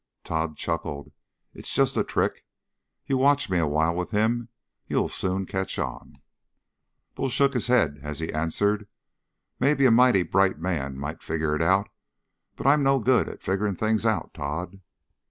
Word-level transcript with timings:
Tod 0.23 0.57
chuckled. 0.57 1.11
"It's 1.53 1.75
just 1.75 1.95
a 1.95 2.03
trick. 2.03 2.43
You 3.05 3.19
watch 3.19 3.51
me 3.51 3.59
a 3.59 3.67
while 3.67 3.93
with 3.93 4.09
him, 4.09 4.49
you'll 4.87 5.09
soon 5.09 5.45
catch 5.45 5.77
on." 5.77 6.13
But 7.13 7.21
Bull 7.21 7.29
shook 7.29 7.53
his 7.53 7.67
head 7.67 7.99
as 8.01 8.19
he 8.19 8.33
answered, 8.33 8.87
"Maybe 9.59 9.85
a 9.85 9.91
mighty 9.91 10.23
bright 10.23 10.57
man 10.57 10.97
might 10.97 11.21
figure 11.21 11.55
it 11.55 11.61
out, 11.61 11.87
but 12.55 12.65
I'm 12.65 12.81
not 12.81 13.05
good 13.05 13.29
at 13.29 13.43
figuring 13.43 13.75
things 13.75 14.03
out, 14.03 14.33
Tod." 14.33 14.81